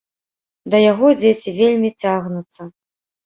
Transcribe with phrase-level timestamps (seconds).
[0.73, 2.61] Да яго дзеці вельмі цягнуцца.